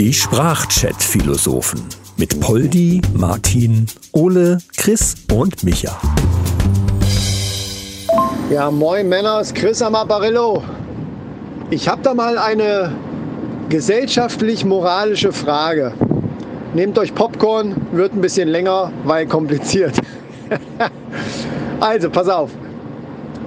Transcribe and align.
Die 0.00 0.12
Sprachchat-Philosophen 0.12 1.82
mit 2.16 2.40
Poldi, 2.40 3.00
Martin, 3.14 3.86
Ole, 4.12 4.58
Chris 4.76 5.14
und 5.32 5.62
Micha. 5.64 6.00
Ja, 8.50 8.70
moin 8.70 9.08
Männer, 9.08 9.40
ist 9.40 9.54
Chris 9.54 9.82
am 9.82 9.94
Apparillo. 9.94 10.62
Ich 11.70 11.88
habe 11.88 12.02
da 12.02 12.14
mal 12.14 12.38
eine 12.38 12.92
gesellschaftlich-moralische 13.68 15.32
Frage. 15.32 15.92
Nehmt 16.74 16.98
euch 16.98 17.14
Popcorn, 17.14 17.76
wird 17.92 18.12
ein 18.12 18.20
bisschen 18.20 18.48
länger, 18.48 18.92
weil 19.04 19.26
kompliziert. 19.26 19.94
also, 21.80 22.10
pass 22.10 22.28
auf. 22.28 22.50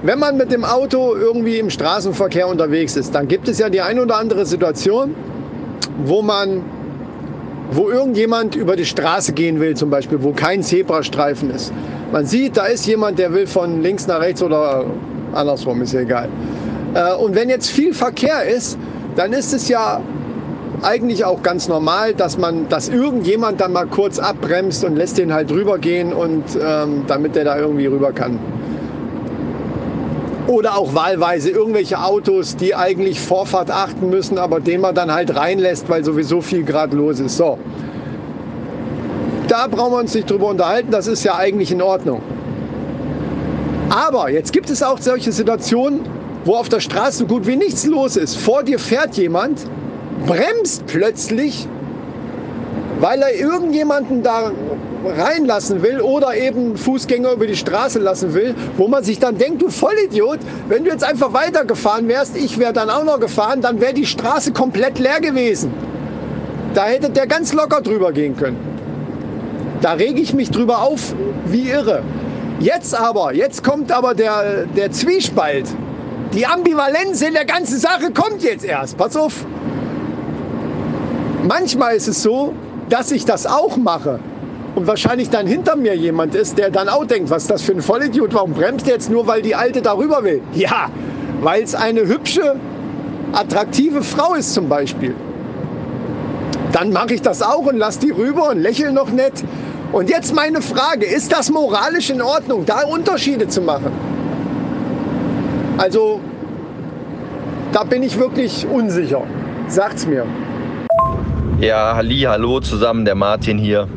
Wenn 0.03 0.17
man 0.17 0.35
mit 0.35 0.51
dem 0.51 0.65
Auto 0.65 1.15
irgendwie 1.15 1.59
im 1.59 1.69
Straßenverkehr 1.69 2.47
unterwegs 2.47 2.95
ist, 2.95 3.13
dann 3.13 3.27
gibt 3.27 3.47
es 3.47 3.59
ja 3.59 3.69
die 3.69 3.81
ein 3.81 3.99
oder 3.99 4.17
andere 4.17 4.47
Situation, 4.47 5.13
wo 6.05 6.23
man, 6.23 6.63
wo 7.71 7.87
irgendjemand 7.91 8.55
über 8.55 8.75
die 8.75 8.85
Straße 8.85 9.33
gehen 9.33 9.59
will, 9.59 9.75
zum 9.75 9.91
Beispiel, 9.91 10.23
wo 10.23 10.31
kein 10.31 10.63
Zebrastreifen 10.63 11.51
ist. 11.51 11.71
Man 12.11 12.25
sieht, 12.25 12.57
da 12.57 12.65
ist 12.65 12.87
jemand, 12.87 13.19
der 13.19 13.31
will 13.31 13.45
von 13.45 13.83
links 13.83 14.07
nach 14.07 14.21
rechts 14.21 14.41
oder 14.41 14.85
andersrum, 15.33 15.83
ist 15.83 15.93
ja 15.93 15.99
egal. 15.99 16.29
Äh, 16.95 17.13
und 17.13 17.35
wenn 17.35 17.49
jetzt 17.49 17.69
viel 17.69 17.93
Verkehr 17.93 18.43
ist, 18.43 18.79
dann 19.15 19.33
ist 19.33 19.53
es 19.53 19.69
ja 19.69 20.01
eigentlich 20.81 21.25
auch 21.25 21.43
ganz 21.43 21.67
normal, 21.67 22.15
dass 22.15 22.39
man, 22.39 22.67
dass 22.69 22.89
irgendjemand 22.89 23.61
dann 23.61 23.71
mal 23.71 23.85
kurz 23.85 24.17
abbremst 24.17 24.83
und 24.83 24.95
lässt 24.95 25.19
den 25.19 25.31
halt 25.31 25.51
rübergehen 25.51 26.11
und 26.11 26.43
ähm, 26.59 27.03
damit 27.05 27.35
der 27.35 27.43
da 27.43 27.59
irgendwie 27.59 27.85
rüber 27.85 28.11
kann. 28.13 28.39
Oder 30.51 30.77
auch 30.77 30.93
wahlweise 30.93 31.49
irgendwelche 31.49 32.03
Autos, 32.03 32.57
die 32.57 32.75
eigentlich 32.75 33.21
Vorfahrt 33.21 33.71
achten 33.71 34.09
müssen, 34.09 34.37
aber 34.37 34.59
den 34.59 34.81
man 34.81 34.93
dann 34.93 35.09
halt 35.09 35.33
reinlässt, 35.33 35.87
weil 35.87 36.03
sowieso 36.03 36.41
viel 36.41 36.65
gerade 36.65 36.93
los 36.97 37.21
ist. 37.21 37.37
So. 37.37 37.57
Da 39.47 39.67
brauchen 39.67 39.93
wir 39.93 39.99
uns 39.99 40.13
nicht 40.13 40.29
drüber 40.29 40.47
unterhalten, 40.47 40.91
das 40.91 41.07
ist 41.07 41.23
ja 41.23 41.37
eigentlich 41.37 41.71
in 41.71 41.81
Ordnung. 41.81 42.21
Aber 43.89 44.29
jetzt 44.29 44.51
gibt 44.51 44.69
es 44.69 44.83
auch 44.83 44.97
solche 44.99 45.31
Situationen, 45.31 46.01
wo 46.43 46.55
auf 46.55 46.67
der 46.67 46.81
Straße 46.81 47.25
gut 47.27 47.47
wie 47.47 47.55
nichts 47.55 47.85
los 47.85 48.17
ist. 48.17 48.35
Vor 48.35 48.63
dir 48.63 48.77
fährt 48.77 49.15
jemand, 49.15 49.61
bremst 50.27 50.85
plötzlich, 50.85 51.65
weil 53.01 53.19
er 53.23 53.33
irgendjemanden 53.33 54.21
da 54.21 54.51
reinlassen 55.03 55.81
will 55.81 55.99
oder 55.99 56.35
eben 56.35 56.77
Fußgänger 56.77 57.31
über 57.31 57.47
die 57.47 57.55
Straße 57.55 57.97
lassen 57.97 58.35
will, 58.35 58.53
wo 58.77 58.87
man 58.87 59.03
sich 59.03 59.17
dann 59.17 59.37
denkt, 59.37 59.61
du 59.61 59.69
Vollidiot, 59.69 60.39
wenn 60.69 60.83
du 60.83 60.91
jetzt 60.91 61.03
einfach 61.03 61.33
weitergefahren 61.33 62.07
wärst, 62.07 62.37
ich 62.37 62.59
wäre 62.59 62.73
dann 62.73 62.91
auch 62.91 63.03
noch 63.03 63.19
gefahren, 63.19 63.59
dann 63.61 63.81
wäre 63.81 63.93
die 63.93 64.05
Straße 64.05 64.53
komplett 64.53 64.99
leer 64.99 65.19
gewesen. 65.19 65.73
Da 66.75 66.85
hätte 66.85 67.09
der 67.09 67.25
ganz 67.25 67.51
locker 67.53 67.81
drüber 67.81 68.13
gehen 68.13 68.37
können. 68.37 68.57
Da 69.81 69.93
rege 69.93 70.21
ich 70.21 70.33
mich 70.35 70.51
drüber 70.51 70.83
auf 70.83 71.15
wie 71.45 71.69
irre. 71.69 72.03
Jetzt 72.59 72.93
aber, 72.93 73.33
jetzt 73.33 73.63
kommt 73.63 73.91
aber 73.91 74.13
der, 74.13 74.67
der 74.77 74.91
Zwiespalt. 74.91 75.65
Die 76.33 76.45
Ambivalenz 76.45 77.21
in 77.21 77.33
der 77.33 77.45
ganzen 77.45 77.79
Sache 77.79 78.11
kommt 78.13 78.43
jetzt 78.43 78.63
erst. 78.63 78.95
Pass 78.95 79.17
auf. 79.17 79.33
Manchmal 81.47 81.95
ist 81.95 82.07
es 82.07 82.21
so, 82.21 82.53
dass 82.91 83.09
ich 83.11 83.25
das 83.25 83.47
auch 83.47 83.77
mache 83.77 84.19
und 84.75 84.85
wahrscheinlich 84.85 85.29
dann 85.29 85.47
hinter 85.47 85.75
mir 85.77 85.95
jemand 85.95 86.35
ist, 86.35 86.57
der 86.57 86.69
dann 86.69 86.89
auch 86.89 87.05
denkt, 87.05 87.29
was 87.29 87.43
ist 87.43 87.51
das 87.51 87.61
für 87.61 87.71
ein 87.71 87.81
Vollidiot, 87.81 88.33
warum 88.33 88.51
bremst 88.51 88.85
der 88.85 88.95
jetzt 88.95 89.09
nur, 89.09 89.25
weil 89.27 89.41
die 89.41 89.55
Alte 89.55 89.81
darüber 89.81 90.23
will? 90.23 90.41
Ja, 90.53 90.89
weil 91.41 91.63
es 91.63 91.73
eine 91.73 92.01
hübsche, 92.01 92.57
attraktive 93.31 94.03
Frau 94.03 94.33
ist 94.33 94.53
zum 94.53 94.67
Beispiel. 94.67 95.15
Dann 96.73 96.91
mache 96.91 97.13
ich 97.13 97.21
das 97.21 97.41
auch 97.41 97.65
und 97.65 97.77
lasse 97.77 97.99
die 98.01 98.11
rüber 98.11 98.49
und 98.49 98.59
lächle 98.59 98.91
noch 98.91 99.09
nett. 99.09 99.43
Und 99.93 100.09
jetzt 100.09 100.35
meine 100.35 100.61
Frage, 100.61 101.05
ist 101.05 101.31
das 101.31 101.49
moralisch 101.49 102.09
in 102.09 102.21
Ordnung, 102.21 102.65
da 102.65 102.85
Unterschiede 102.87 103.47
zu 103.47 103.61
machen? 103.61 103.91
Also, 105.77 106.19
da 107.71 107.83
bin 107.83 108.03
ich 108.03 108.19
wirklich 108.19 108.67
unsicher. 108.69 109.23
Sagt's 109.67 110.05
mir. 110.05 110.25
Ja, 111.61 111.95
halli, 111.95 112.21
hallo 112.21 112.59
zusammen, 112.59 113.05
der 113.05 113.13
Martin 113.13 113.59
hier. 113.59 113.87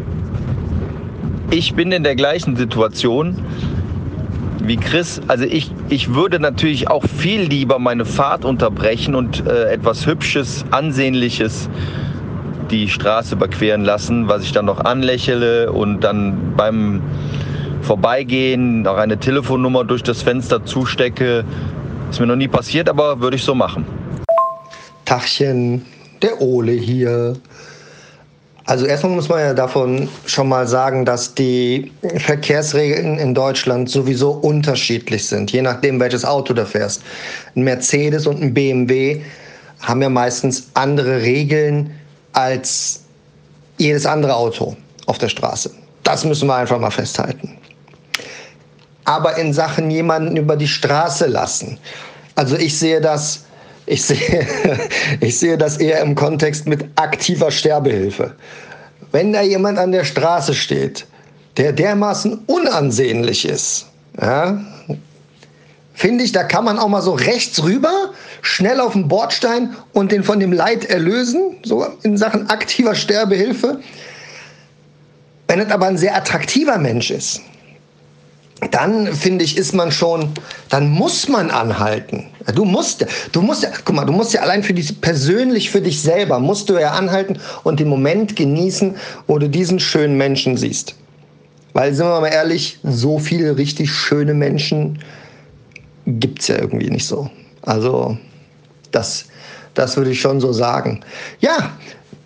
Ich 1.51 1.73
bin 1.73 1.93
in 1.93 2.03
der 2.03 2.15
gleichen 2.15 2.57
Situation 2.57 3.39
wie 4.61 4.77
Chris. 4.77 5.23
Also 5.29 5.45
ich, 5.45 5.71
ich 5.89 6.13
würde 6.15 6.41
natürlich 6.41 6.89
auch 6.91 7.05
viel 7.05 7.41
lieber 7.41 7.79
meine 7.79 8.05
Fahrt 8.05 8.45
unterbrechen 8.45 9.15
und 9.15 9.47
äh, 9.47 9.73
etwas 9.73 10.07
Hübsches, 10.07 10.67
Ansehnliches 10.73 11.71
die 12.71 12.87
Straße 12.87 13.35
überqueren 13.35 13.83
lassen, 13.83 14.29
was 14.29 14.43
ich 14.43 14.53
dann 14.53 14.67
noch 14.67 14.85
anlächle 14.85 15.73
und 15.73 16.03
dann 16.03 16.53
beim 16.59 17.01
Vorbeigehen 17.81 18.83
noch 18.83 18.99
eine 18.99 19.17
Telefonnummer 19.17 19.85
durch 19.85 20.03
das 20.03 20.21
Fenster 20.21 20.67
zustecke. 20.67 21.47
Ist 22.11 22.21
mir 22.21 22.27
noch 22.27 22.37
nie 22.37 22.49
passiert, 22.49 22.91
aber 22.91 23.23
würde 23.23 23.37
ich 23.37 23.43
so 23.43 23.55
machen. 23.55 23.87
Tachchen, 25.07 25.87
der 26.25 26.41
Ole 26.41 26.73
hier. 26.73 27.37
Also 28.65 28.87
erstmal 28.87 29.13
muss 29.13 29.29
man 29.29 29.41
ja 29.41 29.53
davon 29.53 30.09
schon 30.25 30.49
mal 30.49 30.67
sagen, 30.67 31.05
dass 31.05 31.35
die 31.35 31.93
Verkehrsregeln 32.17 33.19
in 33.19 33.35
Deutschland 33.35 33.91
sowieso 33.91 34.31
unterschiedlich 34.31 35.27
sind, 35.27 35.53
je 35.53 35.61
nachdem, 35.61 36.01
welches 36.01 36.25
Auto 36.25 36.55
du 36.55 36.65
fährst. 36.65 37.03
Ein 37.55 37.65
Mercedes 37.65 38.27
und 38.27 38.41
ein 38.43 38.55
BMW 38.55 39.21
haben 39.81 40.01
ja 40.01 40.09
meistens 40.09 40.71
andere 40.73 41.21
Regeln 41.21 41.91
als 42.33 43.03
jedes 43.77 44.07
andere 44.07 44.35
Auto 44.35 44.75
auf 45.05 45.19
der 45.19 45.29
Straße. 45.29 45.71
Das 46.03 46.25
müssen 46.25 46.49
wir 46.49 46.55
einfach 46.55 46.79
mal 46.79 46.91
festhalten. 46.91 47.59
Aber 49.05 49.37
in 49.37 49.53
Sachen 49.53 49.91
jemanden 49.91 50.39
über 50.39 50.57
die 50.57 50.69
Straße 50.69 51.27
lassen. 51.27 51.79
Also 52.35 52.57
ich 52.57 52.79
sehe 52.79 53.03
das 53.03 53.45
ich 53.87 54.03
sehe, 54.03 54.47
ich 55.21 55.39
sehe 55.39 55.59
das 55.59 55.79
eher 55.79 56.01
im 56.01 56.15
Kontext 56.15 56.67
mit 56.67 56.85
aktiver 56.97 57.51
Sterbehilfe. 57.51 58.35
Wenn 59.13 59.33
da 59.33 59.43
jemand 59.43 59.79
an 59.79 59.93
der 59.93 60.05
Straße 60.05 60.55
steht, 60.55 61.07
der 61.57 61.73
dermaßen 61.73 62.43
unansehnlich 62.47 63.47
ist, 63.47 63.87
ja, 64.21 64.61
finde 65.93 66.25
ich, 66.25 66.33
da 66.33 66.43
kann 66.43 66.65
man 66.65 66.79
auch 66.79 66.89
mal 66.89 67.03
so 67.03 67.13
rechts 67.13 67.63
rüber, 67.63 68.11
schnell 68.43 68.81
auf 68.81 68.93
den 68.93 69.09
Bordstein 69.09 69.75
und 69.93 70.13
den 70.13 70.25
von 70.25 70.41
dem 70.41 70.53
Leid 70.53 70.85
erlösen, 70.85 71.57
so 71.63 71.87
in 72.03 72.17
Sachen 72.17 72.51
aktiver 72.51 72.95
Sterbehilfe. 72.95 73.81
Wenn 75.47 75.61
es 75.61 75.71
aber 75.71 75.87
ein 75.87 75.99
sehr 75.99 76.17
attraktiver 76.17 76.79
Mensch 76.79 77.11
ist, 77.11 77.41
dann 78.71 79.13
finde 79.13 79.45
ich, 79.45 79.57
ist 79.57 79.75
man 79.75 79.91
schon, 79.91 80.31
dann 80.69 80.89
muss 80.89 81.29
man 81.29 81.51
anhalten. 81.51 82.27
Du 82.55 82.65
musst, 82.65 83.05
du 83.33 83.43
musst 83.43 83.63
ja, 83.63 83.71
guck 83.85 83.97
mal, 83.97 84.05
du 84.05 84.13
musst 84.13 84.33
ja 84.33 84.43
allein 84.43 84.63
für 84.63 84.75
dich 84.75 85.01
persönlich 85.01 85.71
für 85.71 85.81
dich 85.81 86.01
selber 86.01 86.39
musst 86.39 86.69
du 86.69 86.79
ja 86.79 86.93
anhalten 86.93 87.39
und 87.65 87.81
den 87.81 87.89
Moment 87.89 88.37
genießen, 88.37 88.97
wo 89.27 89.39
du 89.39 89.49
diesen 89.49 89.81
schönen 89.81 90.17
Menschen 90.17 90.57
siehst. 90.57 90.95
Weil, 91.73 91.93
sind 91.95 92.07
wir 92.07 92.21
mal 92.21 92.29
ehrlich, 92.29 92.79
so 92.85 93.19
viele 93.19 93.57
richtig 93.57 93.91
schöne 93.91 94.35
Menschen 94.35 95.01
gibt 96.07 96.43
es 96.43 96.49
ja 96.49 96.57
irgendwie 96.59 96.91
nicht 96.91 97.07
so. 97.07 97.29
Also, 97.63 98.17
das, 98.93 99.25
das 99.75 99.97
würde 99.97 100.11
ich 100.11 100.21
schon 100.21 100.41
so 100.41 100.53
sagen. 100.53 101.01
Ja, 101.41 101.73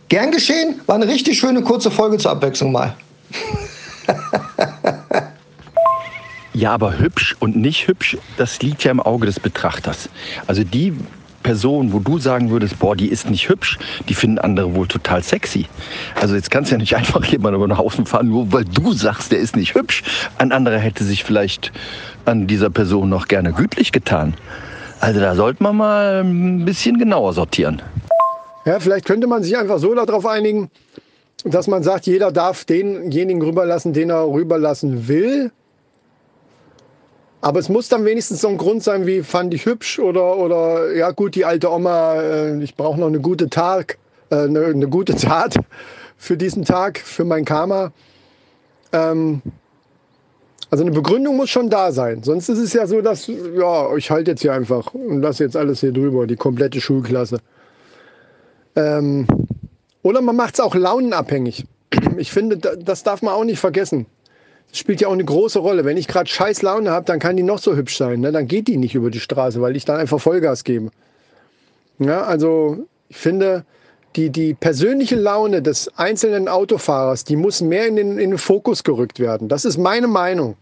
gern 0.09 0.31
geschehen. 0.31 0.81
War 0.87 0.97
eine 0.97 1.09
richtig 1.09 1.39
schöne 1.39 1.63
kurze 1.63 1.91
Folge 1.91 2.19
zur 2.19 2.33
Abwechslung 2.33 2.73
mal. 2.73 2.95
Ja, 6.59 6.73
aber 6.75 6.99
hübsch 6.99 7.37
und 7.39 7.55
nicht 7.55 7.87
hübsch, 7.87 8.19
das 8.37 8.61
liegt 8.63 8.83
ja 8.83 8.91
im 8.91 8.99
Auge 8.99 9.27
des 9.27 9.39
Betrachters. 9.39 10.09
Also 10.49 10.65
die 10.65 10.93
Person, 11.45 11.93
wo 11.93 12.01
du 12.01 12.19
sagen 12.19 12.51
würdest, 12.51 12.81
boah, 12.81 12.97
die 12.97 13.07
ist 13.07 13.31
nicht 13.31 13.49
hübsch, 13.49 13.79
die 14.09 14.15
finden 14.15 14.41
andere 14.41 14.75
wohl 14.75 14.89
total 14.89 15.23
sexy. 15.23 15.67
Also 16.21 16.35
jetzt 16.35 16.51
kannst 16.51 16.73
du 16.73 16.75
ja 16.75 16.79
nicht 16.81 16.97
einfach 16.97 17.25
jemand 17.27 17.55
über 17.55 17.69
den 17.69 17.79
Haufen 17.79 18.07
fahren, 18.07 18.31
nur 18.31 18.53
weil 18.53 18.65
du 18.65 18.93
sagst, 18.93 19.31
der 19.31 19.39
ist 19.39 19.55
nicht 19.55 19.77
hübsch. 19.77 20.03
Ein 20.39 20.51
anderer 20.51 20.79
hätte 20.79 21.05
sich 21.05 21.23
vielleicht 21.23 21.71
an 22.25 22.49
dieser 22.49 22.71
Person 22.71 23.09
noch 23.09 23.29
gerne 23.29 23.53
gütlich 23.53 23.93
getan. 23.93 24.35
Also 24.99 25.21
da 25.21 25.37
sollte 25.37 25.63
man 25.63 25.77
mal 25.77 26.25
ein 26.25 26.65
bisschen 26.65 26.99
genauer 26.99 27.35
sortieren. 27.35 27.83
Ja, 28.65 28.81
vielleicht 28.81 29.05
könnte 29.05 29.29
man 29.29 29.45
sich 29.45 29.57
einfach 29.57 29.79
so 29.79 29.95
darauf 29.95 30.27
einigen, 30.27 30.73
dass 31.45 31.69
man 31.69 31.85
sagt, 31.85 32.07
jeder 32.07 32.33
darf 32.33 32.65
denjenigen 32.65 33.43
rüberlassen, 33.43 33.93
den 33.93 34.11
er 34.11 34.29
rüberlassen 34.29 35.07
will. 35.07 35.53
Aber 37.41 37.61
es 37.61 37.69
muss 37.69 37.89
dann 37.89 38.05
wenigstens 38.05 38.41
so 38.41 38.49
ein 38.49 38.59
Grund 38.59 38.83
sein, 38.83 39.07
wie 39.07 39.23
fand 39.23 39.55
ich 39.55 39.65
hübsch 39.65 39.99
oder, 40.01 40.37
oder 40.39 40.93
ja 40.95 41.13
gut, 41.13 41.35
die 41.37 41.45
alte 41.45 41.71
Oma, 41.71 42.17
äh, 42.17 42.63
ich 42.63 42.75
brauche 42.75 42.99
noch 42.99 43.07
eine 43.07 43.21
gute 43.21 43.49
Tag, 43.49 43.99
äh, 44.31 44.37
eine, 44.37 44.67
eine, 44.67 44.89
gute 44.89 45.15
Tat 45.15 45.55
für 46.17 46.37
diesen 46.37 46.65
Tag, 46.65 46.99
für 46.99 47.25
mein 47.25 47.45
Karma. 47.45 47.93
Ähm, 48.93 49.41
also 50.71 50.83
eine 50.85 50.91
Begründung 50.91 51.37
muss 51.37 51.49
schon 51.49 51.71
da 51.71 51.93
sein. 51.93 52.23
Sonst 52.25 52.49
ist 52.49 52.59
es 52.59 52.73
ja 52.73 52.87
so, 52.87 53.01
dass, 53.01 53.29
ja, 53.29 53.95
ich 53.97 54.11
halte 54.11 54.33
jetzt 54.33 54.43
hier 54.43 54.53
einfach 54.53 54.93
und 54.93 55.23
lasse 55.23 55.45
jetzt 55.45 55.57
alles 55.57 55.81
hier 55.81 55.93
drüber, 55.93 56.27
die 56.27 56.37
komplette 56.37 56.81
Schulklasse. 56.81 57.39
Ähm, 58.75 59.27
oder 60.03 60.21
man 60.21 60.37
macht 60.37 60.55
es 60.55 60.61
auch 60.61 60.75
launenabhängig. 60.75 61.67
Ich 62.17 62.33
finde, 62.33 62.59
das 62.59 63.03
darf 63.05 63.23
man 63.23 63.35
auch 63.35 63.45
nicht 63.45 63.61
vergessen. 63.61 64.07
Das 64.71 64.79
spielt 64.79 65.01
ja 65.01 65.09
auch 65.09 65.13
eine 65.13 65.25
große 65.25 65.59
Rolle. 65.59 65.85
Wenn 65.85 65.97
ich 65.97 66.09
gerade 66.09 66.29
scheiß 66.29 66.63
Laune 66.63 66.91
habe, 66.91 67.07
dann 67.07 67.19
kann 67.19 67.37
die 67.37 67.43
noch 67.43 67.59
so 67.59 67.75
hübsch 67.75 67.97
sein. 67.97 68.21
Ne? 68.21 68.33
Dann 68.33 68.47
geht 68.47 68.69
die 68.69 68.77
nicht 68.77 68.95
über 68.95 69.11
die 69.11 69.21
Straße, 69.21 69.61
weil 69.61 69.77
ich 69.77 69.85
dann 69.85 69.97
einfach 69.97 70.21
Vollgas 70.21 70.65
gebe. 70.65 70.91
Ja, 71.99 72.23
also 72.23 72.87
ich 73.09 73.17
finde, 73.17 73.65
die, 74.17 74.31
die 74.31 74.55
persönliche 74.55 75.17
Laune 75.17 75.63
des 75.63 75.91
einzelnen 75.97 76.49
Autofahrers, 76.49 77.25
die 77.25 77.37
muss 77.37 77.61
mehr 77.61 77.87
in 77.87 77.97
den, 77.97 78.19
in 78.19 78.31
den 78.31 78.39
Fokus 78.39 78.85
gerückt 78.85 79.21
werden. 79.21 79.49
Das 79.49 79.65
ist 79.65 79.79
meine 79.79 80.07
Meinung. 80.07 80.57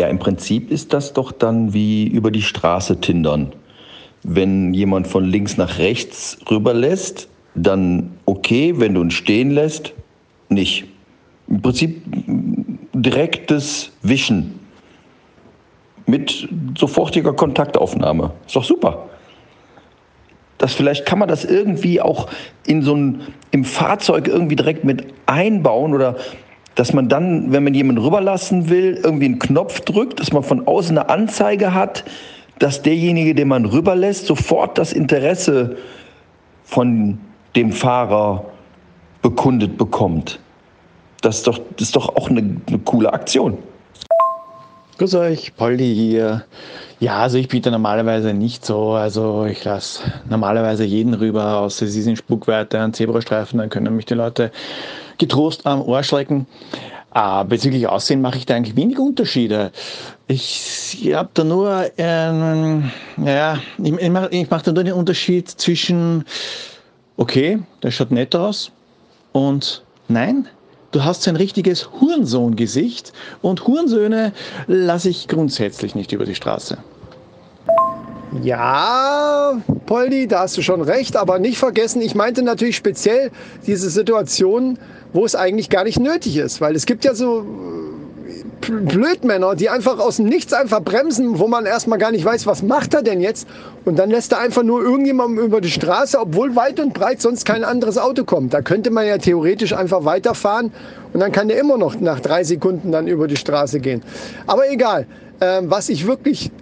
Ja, 0.00 0.08
im 0.08 0.18
Prinzip 0.18 0.70
ist 0.70 0.92
das 0.92 1.12
doch 1.12 1.32
dann 1.32 1.72
wie 1.72 2.06
über 2.06 2.30
die 2.30 2.42
Straße 2.42 3.00
tindern. 3.00 3.52
Wenn 4.22 4.72
jemand 4.74 5.06
von 5.06 5.24
links 5.24 5.56
nach 5.56 5.78
rechts 5.78 6.38
rüberlässt, 6.50 7.28
dann 7.54 8.12
okay, 8.24 8.74
wenn 8.78 8.94
du 8.94 9.02
ihn 9.02 9.10
stehen 9.10 9.50
lässt, 9.50 9.92
nicht. 10.48 10.86
Im 11.52 11.60
Prinzip 11.60 12.02
direktes 12.94 13.92
Wischen 14.00 14.58
mit 16.06 16.48
sofortiger 16.78 17.34
Kontaktaufnahme. 17.34 18.32
Ist 18.46 18.56
doch 18.56 18.64
super. 18.64 19.10
Das 20.56 20.72
vielleicht 20.72 21.04
kann 21.04 21.18
man 21.18 21.28
das 21.28 21.44
irgendwie 21.44 22.00
auch 22.00 22.28
in 22.66 22.80
so 22.80 22.94
ein, 22.94 23.20
im 23.50 23.64
Fahrzeug 23.66 24.28
irgendwie 24.28 24.56
direkt 24.56 24.84
mit 24.84 25.12
einbauen 25.26 25.92
oder 25.92 26.16
dass 26.74 26.94
man 26.94 27.10
dann, 27.10 27.52
wenn 27.52 27.64
man 27.64 27.74
jemanden 27.74 28.02
rüberlassen 28.02 28.70
will, 28.70 28.98
irgendwie 29.04 29.26
einen 29.26 29.38
Knopf 29.38 29.80
drückt, 29.80 30.20
dass 30.20 30.32
man 30.32 30.42
von 30.42 30.66
außen 30.66 30.96
eine 30.96 31.10
Anzeige 31.10 31.74
hat, 31.74 32.04
dass 32.60 32.80
derjenige, 32.80 33.34
den 33.34 33.48
man 33.48 33.66
rüberlässt, 33.66 34.24
sofort 34.24 34.78
das 34.78 34.94
Interesse 34.94 35.76
von 36.64 37.18
dem 37.56 37.72
Fahrer 37.72 38.46
bekundet 39.20 39.76
bekommt. 39.76 40.40
Das 41.22 41.36
ist 41.38 41.46
doch, 41.46 41.58
das 41.76 41.88
ist 41.88 41.96
doch 41.96 42.14
auch 42.16 42.28
eine, 42.28 42.40
eine 42.66 42.78
coole 42.80 43.12
Aktion. 43.12 43.58
Grüß 44.98 45.14
euch, 45.14 45.56
Poldi 45.56 45.94
hier. 45.94 46.44
Ja, 47.00 47.18
also 47.18 47.38
ich 47.38 47.48
biete 47.48 47.70
normalerweise 47.70 48.34
nicht 48.34 48.64
so. 48.64 48.92
Also 48.92 49.46
ich 49.46 49.64
lasse 49.64 50.02
normalerweise 50.28 50.84
jeden 50.84 51.14
rüber, 51.14 51.58
außer 51.58 51.86
sie 51.86 52.02
sind 52.02 52.18
Spuckweite 52.18 52.78
an 52.78 52.92
Zebrastreifen, 52.92 53.58
dann 53.58 53.70
können 53.70 53.96
mich 53.96 54.04
die 54.04 54.14
Leute 54.14 54.52
getrost 55.18 55.66
am 55.66 55.80
Ohr 55.82 56.02
schrecken. 56.02 56.46
Ah, 57.10 57.42
bezüglich 57.42 57.86
Aussehen 57.88 58.20
mache 58.20 58.38
ich 58.38 58.46
da 58.46 58.54
eigentlich 58.54 58.76
wenig 58.76 58.98
Unterschiede. 58.98 59.70
Ich, 60.28 60.98
ich 61.02 61.14
habe 61.14 61.28
da 61.34 61.44
nur, 61.44 61.90
ähm, 61.98 62.90
ja, 63.18 63.58
ich, 63.82 63.92
ich 63.92 64.10
mache 64.10 64.28
ich 64.30 64.50
mach 64.50 64.62
da 64.62 64.72
nur 64.72 64.84
den 64.84 64.94
Unterschied 64.94 65.48
zwischen, 65.48 66.24
okay, 67.16 67.58
der 67.82 67.90
schaut 67.90 68.10
nett 68.10 68.34
aus 68.34 68.72
und 69.32 69.84
nein, 70.08 70.48
du 70.92 71.04
hast 71.04 71.26
ein 71.26 71.36
richtiges 71.36 71.90
Hurensohn-Gesicht 72.00 73.12
und 73.40 73.66
Hurensöhne 73.66 74.32
lasse 74.68 75.08
ich 75.08 75.26
grundsätzlich 75.26 75.94
nicht 75.94 76.12
über 76.12 76.24
die 76.24 76.34
Straße. 76.34 76.78
Ja, 78.42 79.60
Poldi, 79.84 80.26
da 80.26 80.40
hast 80.40 80.56
du 80.56 80.62
schon 80.62 80.80
recht, 80.80 81.16
aber 81.16 81.38
nicht 81.38 81.58
vergessen, 81.58 82.00
ich 82.00 82.14
meinte 82.14 82.42
natürlich 82.42 82.76
speziell 82.76 83.30
diese 83.66 83.90
Situation, 83.90 84.78
wo 85.12 85.26
es 85.26 85.34
eigentlich 85.34 85.68
gar 85.68 85.84
nicht 85.84 86.00
nötig 86.00 86.38
ist, 86.38 86.60
weil 86.62 86.74
es 86.74 86.86
gibt 86.86 87.04
ja 87.04 87.14
so 87.14 87.44
Blödmänner, 88.62 89.54
die 89.54 89.68
einfach 89.68 89.98
aus 89.98 90.16
dem 90.16 90.26
Nichts 90.26 90.52
einfach 90.52 90.82
bremsen, 90.82 91.38
wo 91.38 91.48
man 91.48 91.66
erstmal 91.66 91.98
gar 91.98 92.10
nicht 92.10 92.24
weiß, 92.24 92.46
was 92.46 92.62
macht 92.62 92.94
er 92.94 93.02
denn 93.02 93.20
jetzt? 93.20 93.46
Und 93.84 93.98
dann 93.98 94.10
lässt 94.10 94.32
er 94.32 94.38
einfach 94.38 94.62
nur 94.62 94.82
irgendjemandem 94.82 95.44
über 95.44 95.60
die 95.60 95.70
Straße, 95.70 96.18
obwohl 96.18 96.54
weit 96.56 96.80
und 96.80 96.94
breit 96.94 97.20
sonst 97.20 97.44
kein 97.44 97.64
anderes 97.64 97.98
Auto 97.98 98.24
kommt. 98.24 98.54
Da 98.54 98.62
könnte 98.62 98.90
man 98.90 99.06
ja 99.06 99.18
theoretisch 99.18 99.72
einfach 99.72 100.04
weiterfahren 100.04 100.72
und 101.12 101.20
dann 101.20 101.32
kann 101.32 101.48
der 101.48 101.58
immer 101.58 101.76
noch 101.76 101.98
nach 102.00 102.20
drei 102.20 102.44
Sekunden 102.44 102.92
dann 102.92 103.08
über 103.08 103.26
die 103.26 103.36
Straße 103.36 103.80
gehen. 103.80 104.02
Aber 104.46 104.70
egal. 104.70 105.06
Ähm, 105.40 105.68
was 105.68 105.88
ich 105.88 106.06
wirklich 106.06 106.52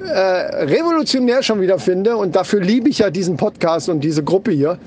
äh, 0.00 0.08
revolutionär 0.08 1.42
schon 1.44 1.60
wieder 1.60 1.78
finde, 1.78 2.16
und 2.16 2.34
dafür 2.34 2.60
liebe 2.60 2.88
ich 2.88 2.98
ja 2.98 3.10
diesen 3.10 3.36
Podcast 3.36 3.88
und 3.88 4.00
diese 4.00 4.24
Gruppe 4.24 4.50
hier, 4.50 4.78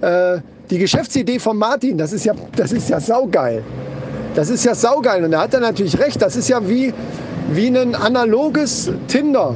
äh, 0.00 0.38
die 0.70 0.78
Geschäftsidee 0.78 1.40
von 1.40 1.56
Martin, 1.56 1.98
das 1.98 2.12
ist 2.12 2.24
ja, 2.24 2.34
das 2.54 2.70
ist 2.70 2.88
ja 2.88 3.00
saugeil. 3.00 3.64
Das 4.34 4.48
ist 4.48 4.64
ja 4.64 4.74
saugeil. 4.74 5.24
Und 5.24 5.32
da 5.32 5.42
hat 5.42 5.54
er 5.54 5.60
natürlich 5.60 5.98
recht. 5.98 6.22
Das 6.22 6.36
ist 6.36 6.48
ja 6.48 6.68
wie, 6.68 6.92
wie 7.52 7.68
ein 7.68 7.94
analoges 7.94 8.90
Tinder. 9.08 9.54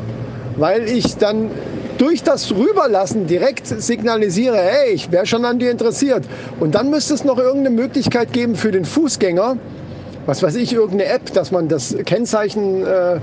Weil 0.57 0.89
ich 0.89 1.17
dann 1.17 1.51
durch 1.99 2.23
das 2.23 2.53
Rüberlassen 2.53 3.27
direkt 3.27 3.67
signalisiere, 3.67 4.59
hey, 4.59 4.93
ich 4.93 5.11
wäre 5.11 5.27
schon 5.27 5.45
an 5.45 5.59
dir 5.59 5.71
interessiert. 5.71 6.25
Und 6.61 6.75
dann 6.75 6.91
müsste 6.91 7.15
es 7.15 7.25
noch 7.25 7.39
irgendeine 7.39 7.75
Möglichkeit 7.75 8.33
geben 8.33 8.55
für 8.55 8.71
den 8.71 8.85
Fußgänger, 8.85 9.57
was 10.27 10.43
weiß 10.43 10.57
ich, 10.57 10.75
irgendeine 10.75 11.11
App, 11.11 11.33
dass 11.33 11.53
man 11.53 11.69
das 11.69 11.97
Kennzeichen 12.05 12.85
äh, 12.85 13.19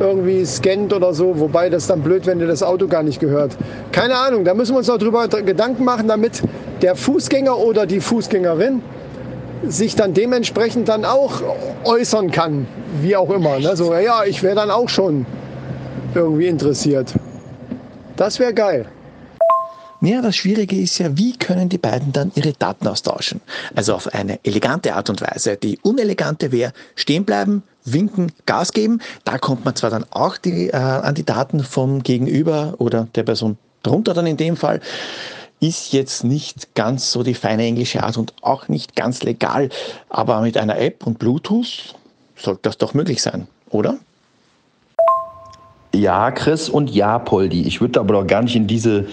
irgendwie 0.00 0.44
scannt 0.44 0.92
oder 0.92 1.12
so, 1.12 1.38
wobei 1.38 1.68
das 1.68 1.86
dann 1.86 2.02
blöd, 2.02 2.26
wenn 2.26 2.38
dir 2.38 2.46
das 2.46 2.62
Auto 2.62 2.88
gar 2.88 3.02
nicht 3.02 3.20
gehört. 3.20 3.56
Keine 3.92 4.16
Ahnung, 4.16 4.44
da 4.44 4.54
müssen 4.54 4.72
wir 4.72 4.78
uns 4.78 4.88
noch 4.88 4.98
drüber 4.98 5.28
Gedanken 5.28 5.84
machen, 5.84 6.08
damit 6.08 6.42
der 6.82 6.96
Fußgänger 6.96 7.56
oder 7.56 7.86
die 7.86 8.00
Fußgängerin 8.00 8.82
sich 9.66 9.94
dann 9.94 10.14
dementsprechend 10.14 10.88
dann 10.88 11.04
auch 11.04 11.42
äußern 11.84 12.30
kann, 12.30 12.66
wie 13.02 13.16
auch 13.16 13.30
immer. 13.30 13.58
Ne? 13.58 13.76
So, 13.76 13.94
ja, 13.94 14.24
ich 14.24 14.42
wäre 14.42 14.54
dann 14.54 14.70
auch 14.70 14.88
schon 14.88 15.26
irgendwie 16.14 16.46
interessiert. 16.46 17.12
Das 18.16 18.38
wäre 18.38 18.54
geil. 18.54 18.86
Ja, 20.00 20.22
das 20.22 20.36
Schwierige 20.36 20.76
ist 20.76 20.98
ja, 20.98 21.16
wie 21.18 21.36
können 21.36 21.68
die 21.68 21.78
beiden 21.78 22.12
dann 22.12 22.30
ihre 22.36 22.52
Daten 22.52 22.86
austauschen? 22.86 23.40
Also 23.74 23.94
auf 23.94 24.14
eine 24.14 24.38
elegante 24.44 24.94
Art 24.94 25.10
und 25.10 25.20
Weise. 25.20 25.56
Die 25.56 25.78
unelegante 25.82 26.52
wäre 26.52 26.72
stehen 26.94 27.24
bleiben, 27.24 27.64
winken, 27.84 28.30
Gas 28.46 28.72
geben. 28.72 29.00
Da 29.24 29.38
kommt 29.38 29.64
man 29.64 29.74
zwar 29.74 29.90
dann 29.90 30.04
auch 30.10 30.36
die, 30.36 30.68
äh, 30.68 30.76
an 30.76 31.16
die 31.16 31.24
Daten 31.24 31.64
vom 31.64 32.04
Gegenüber 32.04 32.74
oder 32.78 33.08
der 33.16 33.24
Person 33.24 33.58
drunter 33.82 34.14
dann 34.14 34.26
in 34.26 34.36
dem 34.36 34.56
Fall 34.56 34.80
ist 35.60 35.92
jetzt 35.92 36.24
nicht 36.24 36.74
ganz 36.74 37.10
so 37.10 37.22
die 37.22 37.34
feine 37.34 37.64
englische 37.64 38.02
Art 38.02 38.16
und 38.16 38.32
auch 38.42 38.68
nicht 38.68 38.94
ganz 38.94 39.22
legal. 39.22 39.70
Aber 40.08 40.40
mit 40.40 40.56
einer 40.56 40.78
App 40.78 41.06
und 41.06 41.18
Bluetooth 41.18 41.94
sollte 42.36 42.60
das 42.62 42.78
doch 42.78 42.94
möglich 42.94 43.20
sein, 43.22 43.48
oder? 43.70 43.98
Ja, 45.94 46.30
Chris 46.30 46.68
und 46.68 46.90
ja, 46.90 47.18
Poldi. 47.18 47.62
Ich 47.62 47.80
würde 47.80 47.98
aber 47.98 48.14
doch 48.14 48.26
gar 48.26 48.42
nicht 48.42 48.54
in 48.54 48.66
diese, 48.66 49.06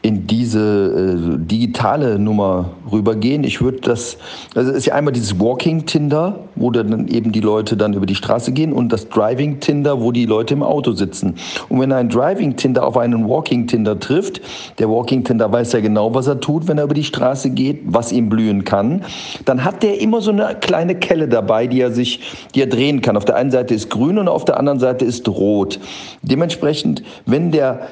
in 0.00 0.26
diese 0.26 1.36
äh, 1.36 1.38
digitale 1.38 2.18
Nummer 2.18 2.70
rübergehen. 2.90 3.44
Ich 3.44 3.60
würde 3.60 3.80
das, 3.80 4.16
also 4.54 4.72
ist 4.72 4.86
ja 4.86 4.94
einmal 4.94 5.12
dieses 5.12 5.38
Walking 5.38 5.84
Tinder, 5.84 6.40
wo 6.62 6.70
dann 6.70 7.08
eben 7.08 7.32
die 7.32 7.40
Leute 7.40 7.76
dann 7.76 7.92
über 7.92 8.06
die 8.06 8.14
Straße 8.14 8.52
gehen 8.52 8.72
und 8.72 8.92
das 8.92 9.08
Driving 9.08 9.60
Tinder, 9.60 10.00
wo 10.00 10.12
die 10.12 10.24
Leute 10.24 10.54
im 10.54 10.62
Auto 10.62 10.92
sitzen. 10.92 11.34
Und 11.68 11.80
wenn 11.80 11.92
ein 11.92 12.08
Driving 12.08 12.56
Tinder 12.56 12.86
auf 12.86 12.96
einen 12.96 13.28
Walking 13.28 13.66
Tinder 13.66 13.98
trifft, 13.98 14.40
der 14.78 14.88
Walking 14.88 15.24
Tinder 15.24 15.52
weiß 15.52 15.72
ja 15.72 15.80
genau, 15.80 16.14
was 16.14 16.28
er 16.28 16.40
tut, 16.40 16.68
wenn 16.68 16.78
er 16.78 16.84
über 16.84 16.94
die 16.94 17.04
Straße 17.04 17.50
geht, 17.50 17.80
was 17.84 18.12
ihm 18.12 18.28
blühen 18.28 18.64
kann, 18.64 19.02
dann 19.44 19.64
hat 19.64 19.82
der 19.82 20.00
immer 20.00 20.20
so 20.20 20.30
eine 20.30 20.56
kleine 20.60 20.94
Kelle 20.94 21.28
dabei, 21.28 21.66
die 21.66 21.80
er 21.80 21.90
sich, 21.90 22.20
die 22.54 22.62
er 22.62 22.68
drehen 22.68 23.00
kann. 23.02 23.16
Auf 23.16 23.24
der 23.24 23.36
einen 23.36 23.50
Seite 23.50 23.74
ist 23.74 23.90
grün 23.90 24.18
und 24.18 24.28
auf 24.28 24.44
der 24.44 24.58
anderen 24.58 24.78
Seite 24.78 25.04
ist 25.04 25.28
rot. 25.28 25.80
Dementsprechend, 26.22 27.02
wenn 27.26 27.50
der 27.50 27.88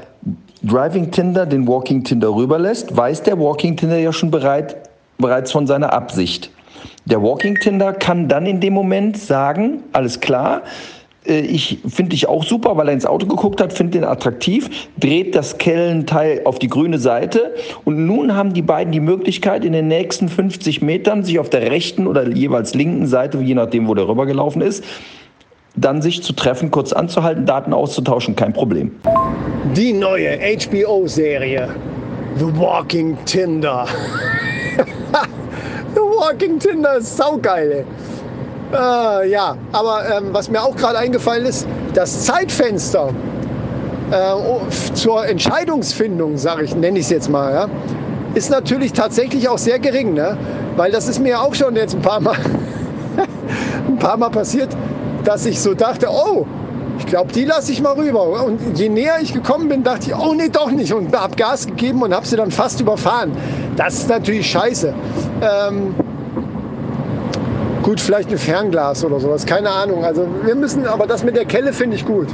Driving 0.63 1.11
Tinder 1.11 1.45
den 1.45 1.67
Walking 1.67 2.05
Tinder 2.05 2.33
rüberlässt, 2.33 2.97
weiß 2.97 3.25
der 3.25 3.41
Walking 3.41 3.77
Tinder 3.77 3.99
ja 3.99 4.13
schon 4.13 4.31
bereit, 4.31 4.77
bereits 5.19 5.51
von 5.51 5.67
seiner 5.67 5.93
Absicht. 5.93 6.51
Der 7.05 7.23
Walking 7.23 7.57
Tinder 7.57 7.93
kann 7.93 8.29
dann 8.29 8.47
in 8.47 8.61
dem 8.61 8.73
Moment 8.73 9.17
sagen, 9.17 9.83
alles 9.93 10.21
klar, 10.21 10.63
äh, 11.27 11.41
ich 11.41 11.79
finde 11.89 12.11
dich 12.11 12.29
auch 12.29 12.45
super, 12.45 12.77
weil 12.77 12.89
er 12.89 12.95
ins 12.95 13.07
Auto 13.07 13.27
geguckt 13.27 13.61
hat, 13.61 13.73
findet 13.73 13.95
den 13.95 14.05
attraktiv, 14.05 14.89
dreht 14.99 15.35
das 15.35 15.59
Kellenteil 15.59 16.43
auf 16.45 16.59
die 16.59 16.69
grüne 16.69 16.99
Seite 16.99 17.55
und 17.85 18.07
nun 18.07 18.35
haben 18.35 18.53
die 18.53 18.63
beiden 18.63 18.93
die 18.93 19.01
Möglichkeit, 19.01 19.65
in 19.65 19.73
den 19.73 19.89
nächsten 19.89 20.29
50 20.29 20.83
Metern 20.83 21.25
sich 21.25 21.39
auf 21.39 21.51
der 21.51 21.71
rechten 21.71 22.07
oder 22.07 22.29
jeweils 22.29 22.75
linken 22.75 23.07
Seite, 23.07 23.39
je 23.39 23.55
nachdem, 23.55 23.89
wo 23.89 23.95
der 23.95 24.09
rübergelaufen 24.09 24.63
ist, 24.63 24.85
dann 25.77 26.03
sich 26.03 26.23
zu 26.23 26.33
treffen, 26.33 26.71
kurz 26.71 26.93
anzuhalten, 26.93 27.47
Daten 27.47 27.73
auszutauschen, 27.73 28.35
kein 28.35 28.53
Problem. 28.53 28.93
Die 29.77 29.93
neue 29.93 30.39
HBO-Serie 30.39 31.69
The 32.37 32.47
Walking 32.59 33.17
Tinder. 33.25 33.87
Walking 36.21 36.59
Tinder 36.59 36.97
ist 36.97 37.17
saugeil. 37.17 37.85
Äh, 38.73 39.31
ja, 39.31 39.57
aber 39.73 40.03
ähm, 40.15 40.29
was 40.33 40.51
mir 40.51 40.63
auch 40.63 40.77
gerade 40.77 40.99
eingefallen 40.99 41.47
ist, 41.47 41.67
das 41.95 42.25
Zeitfenster 42.25 43.09
äh, 44.11 44.95
zur 44.95 45.27
Entscheidungsfindung, 45.27 46.37
sage 46.37 46.65
ich, 46.65 46.77
nenne 46.77 46.99
ich 46.99 47.07
es 47.07 47.11
jetzt 47.11 47.31
mal, 47.31 47.53
ja, 47.53 47.69
ist 48.35 48.51
natürlich 48.51 48.93
tatsächlich 48.93 49.49
auch 49.49 49.59
sehr 49.59 49.79
gering, 49.79 50.15
ne? 50.15 50.37
weil 50.77 50.93
das 50.93 51.09
ist 51.09 51.19
mir 51.21 51.41
auch 51.41 51.55
schon 51.55 51.75
jetzt 51.75 51.95
ein 51.95 52.03
paar 52.03 52.21
Mal, 52.21 52.37
ein 53.89 53.99
paar 53.99 54.19
Mal 54.19 54.31
passiert, 54.31 54.69
dass 55.25 55.47
ich 55.47 55.61
so 55.61 55.75
dachte, 55.75 56.07
oh, 56.09 56.47
Ich 57.01 57.07
glaube, 57.07 57.33
die 57.33 57.47
lasse 57.47 57.73
ich 57.73 57.81
mal 57.81 57.95
rüber. 57.95 58.45
Und 58.45 58.79
je 58.79 58.91
näher 58.91 59.17
ich 59.23 59.33
gekommen 59.33 59.71
bin, 59.71 59.83
dachte 59.83 60.11
ich, 60.11 60.15
oh 60.15 60.35
nee, 60.35 60.51
doch 60.51 60.71
nicht. 60.71 60.93
Und 60.93 61.17
habe 61.17 61.35
Gas 61.35 61.67
gegeben 61.67 62.03
und 62.03 62.15
habe 62.15 62.27
sie 62.27 62.37
dann 62.37 62.51
fast 62.51 62.79
überfahren. 62.81 63.33
Das 63.77 63.95
ist 63.95 64.09
natürlich 64.11 64.51
scheiße. 64.51 64.93
Ähm, 65.41 65.95
gut, 67.83 68.01
vielleicht 68.01 68.31
ein 68.31 68.39
Fernglas 68.39 69.05
oder 69.05 69.21
sowas, 69.21 69.45
keine 69.47 69.71
Ahnung. 69.71 70.05
Also 70.05 70.27
wir 70.45 70.55
müssen, 70.55 70.87
aber 70.87 71.07
das 71.07 71.23
mit 71.23 71.37
der 71.37 71.45
Kelle 71.45 71.73
finde 71.73 71.97
ich 71.97 72.05
gut. 72.05 72.29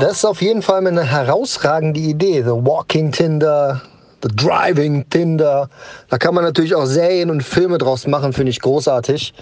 Das 0.00 0.12
ist 0.12 0.24
auf 0.24 0.40
jeden 0.40 0.62
Fall 0.62 0.86
eine 0.86 1.04
herausragende 1.04 2.00
Idee. 2.00 2.42
The 2.42 2.50
Walking 2.50 3.12
Tinder, 3.12 3.80
The 4.22 4.28
Driving 4.34 5.08
Tinder. 5.10 5.68
Da 6.08 6.18
kann 6.18 6.34
man 6.34 6.44
natürlich 6.44 6.74
auch 6.74 6.86
Serien 6.86 7.30
und 7.30 7.42
Filme 7.42 7.78
draus 7.78 8.06
machen, 8.06 8.32
finde 8.32 8.50
ich 8.50 8.60
großartig. 8.60 9.34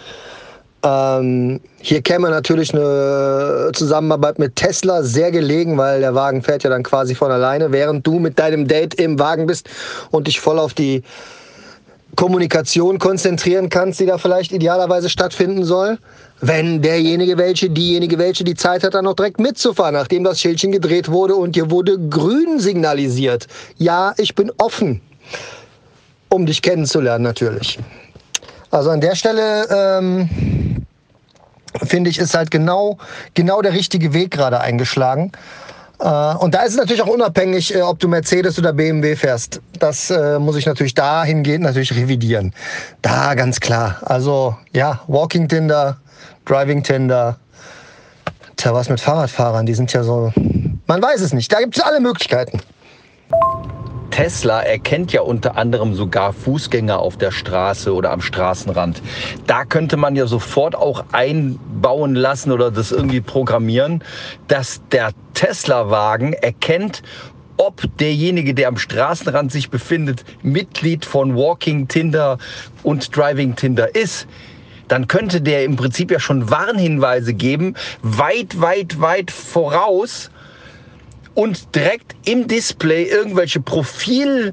Ähm, 0.82 1.60
hier 1.80 2.00
käme 2.00 2.30
natürlich 2.30 2.74
eine 2.74 3.70
Zusammenarbeit 3.74 4.38
mit 4.38 4.56
Tesla 4.56 5.02
sehr 5.02 5.30
gelegen, 5.30 5.76
weil 5.76 6.00
der 6.00 6.14
Wagen 6.14 6.42
fährt 6.42 6.62
ja 6.62 6.70
dann 6.70 6.82
quasi 6.82 7.14
von 7.14 7.30
alleine, 7.30 7.70
während 7.70 8.06
du 8.06 8.18
mit 8.18 8.38
deinem 8.38 8.66
Date 8.66 8.94
im 8.94 9.18
Wagen 9.18 9.46
bist 9.46 9.68
und 10.10 10.26
dich 10.26 10.40
voll 10.40 10.58
auf 10.58 10.72
die 10.72 11.02
Kommunikation 12.16 12.98
konzentrieren 12.98 13.68
kannst, 13.68 14.00
die 14.00 14.06
da 14.06 14.18
vielleicht 14.18 14.52
idealerweise 14.52 15.08
stattfinden 15.08 15.64
soll. 15.64 15.98
Wenn 16.40 16.80
derjenige 16.80 17.36
welche, 17.36 17.68
diejenige 17.68 18.18
welche 18.18 18.44
die 18.44 18.54
Zeit 18.54 18.82
hat, 18.82 18.94
dann 18.94 19.04
noch 19.04 19.14
direkt 19.14 19.38
mitzufahren, 19.38 19.94
nachdem 19.94 20.24
das 20.24 20.40
Schildchen 20.40 20.72
gedreht 20.72 21.10
wurde 21.10 21.34
und 21.34 21.54
dir 21.54 21.70
wurde 21.70 21.98
grün 21.98 22.58
signalisiert. 22.58 23.46
Ja, 23.76 24.14
ich 24.16 24.34
bin 24.34 24.50
offen, 24.58 25.02
um 26.30 26.46
dich 26.46 26.62
kennenzulernen 26.62 27.24
natürlich. 27.24 27.78
Also 28.70 28.90
an 28.90 29.00
der 29.00 29.16
Stelle 29.16 29.66
ähm, 29.70 30.86
finde 31.84 32.08
ich, 32.08 32.18
ist 32.18 32.34
halt 32.34 32.50
genau, 32.50 32.98
genau 33.34 33.60
der 33.62 33.72
richtige 33.74 34.14
Weg 34.14 34.30
gerade 34.30 34.60
eingeschlagen. 34.60 35.32
Äh, 36.00 36.34
und 36.36 36.54
da 36.54 36.62
ist 36.62 36.72
es 36.72 36.76
natürlich 36.76 37.02
auch 37.02 37.08
unabhängig, 37.08 37.74
äh, 37.74 37.82
ob 37.82 37.98
du 37.98 38.08
Mercedes 38.08 38.58
oder 38.58 38.72
BMW 38.72 39.16
fährst. 39.16 39.60
Das 39.78 40.10
äh, 40.10 40.38
muss 40.38 40.56
ich 40.56 40.66
natürlich 40.66 40.94
dahingehend 40.94 41.62
natürlich 41.64 41.94
revidieren. 41.94 42.54
Da 43.02 43.34
ganz 43.34 43.60
klar. 43.60 43.98
Also 44.02 44.56
ja, 44.72 45.00
Walking 45.06 45.48
Tinder, 45.48 45.98
Driving 46.46 46.82
Tinder. 46.82 47.38
Tja, 48.56 48.74
was 48.74 48.88
mit 48.88 49.00
Fahrradfahrern? 49.00 49.66
Die 49.66 49.74
sind 49.74 49.92
ja 49.92 50.02
so. 50.02 50.32
Man 50.86 51.02
weiß 51.02 51.20
es 51.20 51.32
nicht. 51.32 51.52
Da 51.52 51.60
gibt 51.60 51.76
es 51.76 51.82
alle 51.82 52.00
Möglichkeiten. 52.00 52.60
Tesla 54.10 54.60
erkennt 54.62 55.12
ja 55.12 55.22
unter 55.22 55.56
anderem 55.56 55.94
sogar 55.94 56.32
Fußgänger 56.32 56.98
auf 56.98 57.16
der 57.16 57.30
Straße 57.30 57.94
oder 57.94 58.10
am 58.10 58.20
Straßenrand. 58.20 59.02
Da 59.46 59.64
könnte 59.64 59.96
man 59.96 60.16
ja 60.16 60.26
sofort 60.26 60.74
auch 60.74 61.04
einbauen 61.12 62.14
lassen 62.14 62.52
oder 62.52 62.70
das 62.70 62.92
irgendwie 62.92 63.20
programmieren, 63.20 64.04
dass 64.48 64.80
der 64.92 65.10
Tesla-Wagen 65.34 66.32
erkennt, 66.34 67.02
ob 67.56 67.82
derjenige, 67.98 68.54
der 68.54 68.68
am 68.68 68.78
Straßenrand 68.78 69.52
sich 69.52 69.70
befindet, 69.70 70.24
Mitglied 70.42 71.04
von 71.04 71.36
Walking 71.36 71.88
Tinder 71.88 72.38
und 72.82 73.14
Driving 73.16 73.54
Tinder 73.56 73.94
ist 73.94 74.26
dann 74.90 75.06
könnte 75.06 75.40
der 75.40 75.64
im 75.64 75.76
Prinzip 75.76 76.10
ja 76.10 76.18
schon 76.18 76.50
Warnhinweise 76.50 77.32
geben, 77.32 77.76
weit, 78.02 78.60
weit, 78.60 79.00
weit 79.00 79.30
voraus, 79.30 80.32
und 81.34 81.74
direkt 81.74 82.14
im 82.24 82.46
Display 82.48 83.04
irgendwelche 83.04 83.60
Profilhinweise 83.60 84.52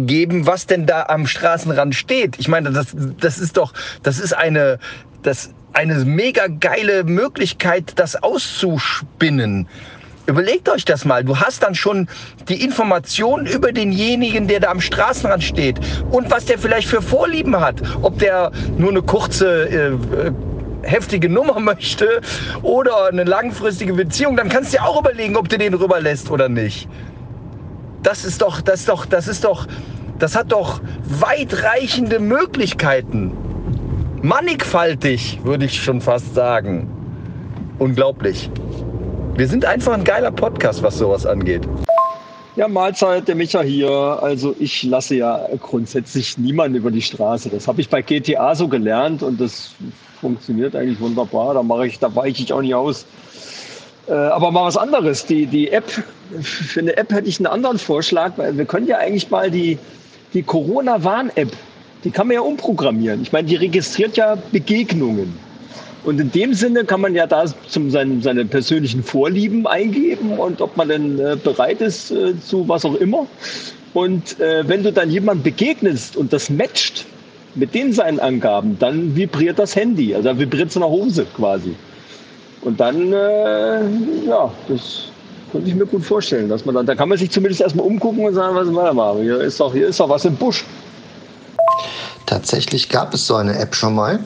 geben, 0.00 0.46
was 0.46 0.66
denn 0.66 0.86
da 0.86 1.04
am 1.04 1.26
Straßenrand 1.26 1.94
steht. 1.94 2.38
Ich 2.38 2.48
meine, 2.48 2.70
das, 2.70 2.88
das 3.20 3.38
ist 3.38 3.56
doch, 3.56 3.72
das 4.02 4.18
ist 4.18 4.32
eine, 4.32 4.78
das, 5.22 5.50
eine 5.72 5.94
mega 6.04 6.46
geile 6.48 7.04
Möglichkeit, 7.04 7.92
das 7.96 8.22
auszuspinnen. 8.22 9.68
Überlegt 10.26 10.68
euch 10.68 10.84
das 10.84 11.06
mal. 11.06 11.24
Du 11.24 11.38
hast 11.38 11.62
dann 11.62 11.74
schon 11.74 12.06
die 12.50 12.62
Informationen 12.62 13.46
über 13.46 13.72
denjenigen, 13.72 14.46
der 14.46 14.60
da 14.60 14.68
am 14.70 14.82
Straßenrand 14.82 15.42
steht 15.42 15.80
und 16.10 16.30
was 16.30 16.44
der 16.44 16.58
vielleicht 16.58 16.86
für 16.88 17.00
Vorlieben 17.00 17.58
hat. 17.58 17.76
Ob 18.02 18.18
der 18.18 18.52
nur 18.76 18.90
eine 18.90 19.00
kurze 19.00 19.68
äh, 19.70 20.30
heftige 20.88 21.28
Nummer 21.28 21.60
möchte 21.60 22.20
oder 22.62 23.06
eine 23.06 23.24
langfristige 23.24 23.94
Beziehung, 23.94 24.36
dann 24.36 24.48
kannst 24.48 24.72
du 24.72 24.78
dir 24.78 24.84
auch 24.84 25.00
überlegen, 25.00 25.36
ob 25.36 25.48
du 25.48 25.58
den 25.58 25.74
rüberlässt 25.74 26.30
oder 26.30 26.48
nicht. 26.48 26.88
Das 28.02 28.24
ist 28.24 28.42
doch, 28.42 28.60
das 28.60 28.80
ist 28.80 28.88
doch, 28.88 29.06
das 29.06 29.28
ist 29.28 29.44
doch, 29.44 29.66
das 30.18 30.34
hat 30.34 30.52
doch 30.52 30.80
weitreichende 31.04 32.18
Möglichkeiten. 32.18 33.32
Mannigfaltig, 34.22 35.40
würde 35.44 35.66
ich 35.66 35.80
schon 35.82 36.00
fast 36.00 36.34
sagen. 36.34 36.88
Unglaublich. 37.78 38.50
Wir 39.36 39.46
sind 39.46 39.64
einfach 39.64 39.92
ein 39.92 40.02
geiler 40.02 40.32
Podcast, 40.32 40.82
was 40.82 40.98
sowas 40.98 41.24
angeht. 41.24 41.68
Ja, 42.56 42.66
Mahlzeit, 42.66 43.28
der 43.28 43.36
Micha 43.36 43.60
hier. 43.60 43.88
Also 43.88 44.56
ich 44.58 44.82
lasse 44.82 45.14
ja 45.14 45.46
grundsätzlich 45.60 46.36
niemanden 46.38 46.76
über 46.76 46.90
die 46.90 47.02
Straße. 47.02 47.48
Das 47.50 47.68
habe 47.68 47.80
ich 47.80 47.88
bei 47.88 48.02
GTA 48.02 48.56
so 48.56 48.66
gelernt 48.66 49.22
und 49.22 49.40
das 49.40 49.76
funktioniert 50.20 50.74
eigentlich 50.76 51.00
wunderbar. 51.00 51.54
Da 51.54 51.62
mache 51.62 51.86
ich, 51.86 51.98
da 51.98 52.14
weiche 52.14 52.42
ich 52.42 52.52
auch 52.52 52.62
nicht 52.62 52.74
aus. 52.74 53.06
Äh, 54.08 54.12
aber 54.12 54.50
mal 54.50 54.64
was 54.64 54.76
anderes. 54.76 55.26
Die, 55.26 55.46
die 55.46 55.70
App, 55.70 55.84
für 56.42 56.80
eine 56.80 56.96
App 56.96 57.12
hätte 57.12 57.28
ich 57.28 57.38
einen 57.38 57.46
anderen 57.46 57.78
Vorschlag, 57.78 58.32
weil 58.36 58.56
wir 58.56 58.64
können 58.64 58.86
ja 58.86 58.98
eigentlich 58.98 59.30
mal 59.30 59.50
die, 59.50 59.78
die 60.34 60.42
Corona-Warn-App, 60.42 61.52
die 62.04 62.10
kann 62.10 62.28
man 62.28 62.34
ja 62.34 62.40
umprogrammieren. 62.40 63.22
Ich 63.22 63.32
meine, 63.32 63.48
die 63.48 63.56
registriert 63.56 64.16
ja 64.16 64.36
Begegnungen. 64.52 65.38
Und 66.04 66.20
in 66.20 66.30
dem 66.30 66.54
Sinne 66.54 66.84
kann 66.84 67.00
man 67.00 67.14
ja 67.14 67.26
da 67.26 67.44
zum, 67.68 67.90
seine, 67.90 68.22
seine 68.22 68.44
persönlichen 68.44 69.02
Vorlieben 69.02 69.66
eingeben 69.66 70.38
und 70.38 70.62
ob 70.62 70.76
man 70.76 70.88
denn 70.88 71.18
äh, 71.18 71.36
bereit 71.36 71.80
ist 71.80 72.10
äh, 72.10 72.38
zu 72.40 72.66
was 72.68 72.84
auch 72.84 72.94
immer. 72.94 73.26
Und 73.94 74.38
wenn 74.38 74.84
du 74.84 74.92
dann 74.92 75.10
jemand 75.10 75.42
begegnest 75.42 76.14
und 76.14 76.32
das 76.32 76.50
matcht, 76.50 77.06
mit 77.58 77.74
den 77.74 77.92
seinen 77.92 78.20
Angaben, 78.20 78.78
dann 78.78 79.14
vibriert 79.14 79.58
das 79.58 79.74
Handy, 79.74 80.14
also 80.14 80.28
dann 80.28 80.38
vibriert 80.38 80.70
es 80.70 80.76
in 80.76 80.84
Hose 80.84 81.26
quasi. 81.36 81.74
Und 82.62 82.80
dann, 82.80 83.12
äh, 83.12 83.80
ja, 84.26 84.50
das 84.68 85.04
könnte 85.52 85.68
ich 85.68 85.74
mir 85.74 85.86
gut 85.86 86.04
vorstellen, 86.04 86.48
dass 86.48 86.64
man 86.64 86.74
dann, 86.74 86.86
da 86.86 86.94
kann 86.94 87.08
man 87.08 87.18
sich 87.18 87.30
zumindest 87.30 87.60
erstmal 87.60 87.86
umgucken 87.86 88.24
und 88.24 88.34
sagen, 88.34 88.54
was 88.54 88.68
wir 88.68 88.92
mal, 88.94 89.20
hier 89.20 89.40
ist 89.40 89.60
doch, 89.60 89.72
hier 89.72 89.88
ist 89.88 90.00
doch 90.00 90.08
was 90.08 90.24
im 90.24 90.36
Busch. 90.36 90.64
Tatsächlich 92.26 92.88
gab 92.88 93.14
es 93.14 93.26
so 93.26 93.36
eine 93.36 93.58
App 93.58 93.74
schon 93.74 93.94
mal, 93.94 94.20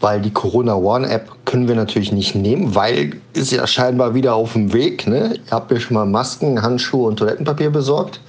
weil 0.00 0.20
die 0.20 0.32
Corona 0.32 0.74
One 0.74 1.08
App 1.08 1.30
können 1.44 1.68
wir 1.68 1.74
natürlich 1.74 2.12
nicht 2.12 2.34
nehmen, 2.34 2.74
weil 2.74 3.20
ist 3.34 3.52
ja 3.52 3.66
scheinbar 3.66 4.14
wieder 4.14 4.34
auf 4.34 4.54
dem 4.54 4.72
Weg. 4.72 5.06
Ne? 5.06 5.34
Ihr 5.34 5.50
habt 5.50 5.70
mir 5.70 5.78
schon 5.78 5.94
mal 5.94 6.06
Masken, 6.06 6.62
Handschuhe 6.62 7.08
und 7.08 7.18
Toilettenpapier 7.18 7.70
besorgt. 7.70 8.20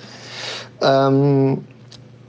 Ähm, 0.81 1.63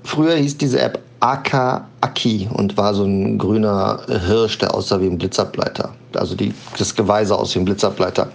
früher 0.05 0.37
hieß 0.37 0.59
diese 0.59 0.81
App 0.81 1.01
Aka 1.25 1.87
Aki 2.03 2.51
und 2.53 2.77
war 2.77 2.93
so 2.93 3.05
ein 3.05 3.39
grüner 3.39 4.01
Hirsch, 4.27 4.59
der 4.59 4.75
aussah 4.75 5.01
wie 5.01 5.07
ein 5.07 5.17
Blitzableiter. 5.17 5.95
Also 6.15 6.35
die, 6.35 6.53
das 6.77 6.95
Geweise 6.95 7.35
aus 7.35 7.55
wie 7.55 7.61
ein 7.61 7.65
Blitzableiter. 7.65 8.29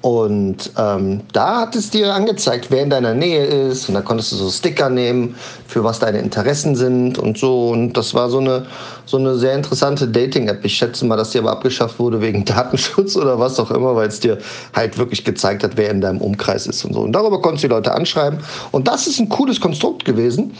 Und 0.00 0.70
ähm, 0.78 1.20
da 1.34 1.60
hat 1.60 1.76
es 1.76 1.90
dir 1.90 2.14
angezeigt, 2.14 2.70
wer 2.70 2.82
in 2.82 2.88
deiner 2.88 3.12
Nähe 3.12 3.44
ist. 3.44 3.88
Und 3.88 3.96
da 3.96 4.00
konntest 4.00 4.32
du 4.32 4.36
so 4.36 4.48
Sticker 4.48 4.88
nehmen, 4.88 5.34
für 5.66 5.84
was 5.84 5.98
deine 5.98 6.20
Interessen 6.20 6.74
sind 6.74 7.18
und 7.18 7.36
so. 7.36 7.68
Und 7.68 7.92
das 7.94 8.14
war 8.14 8.30
so 8.30 8.38
eine, 8.38 8.64
so 9.04 9.18
eine 9.18 9.34
sehr 9.34 9.54
interessante 9.54 10.08
Dating-App. 10.08 10.64
Ich 10.64 10.74
schätze 10.74 11.04
mal, 11.04 11.16
dass 11.16 11.30
die 11.30 11.38
aber 11.38 11.52
abgeschafft 11.52 11.98
wurde 11.98 12.22
wegen 12.22 12.44
Datenschutz 12.46 13.16
oder 13.16 13.38
was 13.38 13.60
auch 13.60 13.70
immer, 13.70 13.94
weil 13.94 14.08
es 14.08 14.20
dir 14.20 14.38
halt 14.74 14.96
wirklich 14.96 15.22
gezeigt 15.22 15.62
hat, 15.64 15.72
wer 15.76 15.90
in 15.90 16.00
deinem 16.00 16.22
Umkreis 16.22 16.66
ist 16.66 16.82
und 16.86 16.94
so. 16.94 17.00
Und 17.00 17.12
darüber 17.12 17.42
konntest 17.42 17.64
du 17.64 17.68
die 17.68 17.74
Leute 17.74 17.92
anschreiben. 17.92 18.38
Und 18.70 18.88
das 18.88 19.06
ist 19.06 19.18
ein 19.18 19.28
cooles 19.28 19.60
Konstrukt 19.60 20.06
gewesen. 20.06 20.54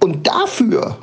Und 0.00 0.26
dafür 0.26 0.96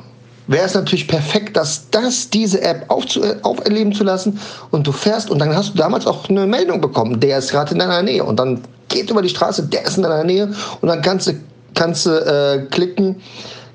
wäre 0.48 0.66
es 0.66 0.74
natürlich 0.74 1.06
perfekt, 1.06 1.56
dass 1.56 1.88
das 1.90 2.30
diese 2.30 2.60
App 2.62 2.84
aufzu 2.88 3.22
äh, 3.22 3.36
auferleben 3.42 3.92
zu 3.92 4.02
lassen 4.02 4.40
und 4.70 4.86
du 4.86 4.92
fährst 4.92 5.30
und 5.30 5.38
dann 5.38 5.54
hast 5.54 5.74
du 5.74 5.78
damals 5.78 6.06
auch 6.06 6.28
eine 6.28 6.46
Meldung 6.46 6.80
bekommen, 6.80 7.20
der 7.20 7.38
ist 7.38 7.50
gerade 7.50 7.72
in 7.72 7.78
deiner 7.78 8.02
Nähe 8.02 8.24
und 8.24 8.40
dann 8.40 8.62
geht 8.88 9.10
über 9.10 9.22
die 9.22 9.28
Straße, 9.28 9.64
der 9.64 9.84
ist 9.84 9.98
in 9.98 10.02
deiner 10.02 10.24
Nähe 10.24 10.50
und 10.80 10.88
dann 10.88 11.02
kannst 11.02 11.28
du, 11.28 11.32
kannst 11.74 12.06
du 12.06 12.10
äh, 12.10 12.66
klicken, 12.70 13.20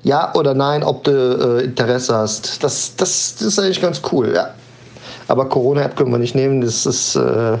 ja 0.02 0.34
oder 0.34 0.52
nein, 0.52 0.82
ob 0.82 1.04
du 1.04 1.60
äh, 1.60 1.64
Interesse 1.64 2.14
hast. 2.14 2.62
Das, 2.62 2.94
das, 2.96 3.36
das 3.36 3.46
ist 3.46 3.58
eigentlich 3.58 3.80
ganz 3.80 4.02
cool, 4.12 4.32
ja. 4.34 4.50
Aber 5.28 5.48
Corona-App 5.48 5.96
können 5.96 6.10
wir 6.10 6.18
nicht 6.18 6.34
nehmen, 6.34 6.60
das 6.60 6.84
ist 6.84 7.16
äh, 7.16 7.56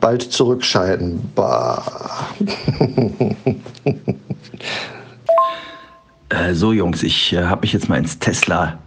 bald 0.00 0.22
zurückscheiden. 0.22 1.30
Bah. 1.34 1.82
Äh, 6.28 6.54
so 6.54 6.72
Jungs, 6.72 7.02
ich 7.02 7.32
äh, 7.32 7.44
habe 7.44 7.62
mich 7.62 7.72
jetzt 7.72 7.88
mal 7.88 7.98
ins 7.98 8.18
Tesla 8.18 8.78